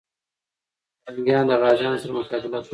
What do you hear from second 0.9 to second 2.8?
پرنګیان د غازيانو سره مقابله کوي.